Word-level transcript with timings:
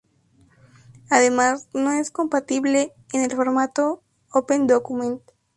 Además, 1.11 1.67
no 1.75 1.91
es 1.91 2.09
compatible 2.09 2.91
con 3.11 3.21
el 3.21 3.35
formato 3.35 4.01
OpenDocument. 4.33 5.21